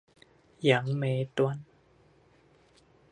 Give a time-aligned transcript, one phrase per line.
[0.61, 1.63] 楊梅端